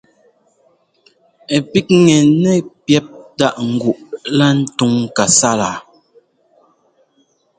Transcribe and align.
Ɛ 1.55 1.57
píkŋɛ 1.71 2.17
nɛ 2.41 2.53
píɛp 2.85 3.05
tâʼ 3.37 3.55
nguʼ 3.71 3.97
lá 4.37 4.47
ntuŋ 4.59 4.93
kasálaa. 5.15 5.77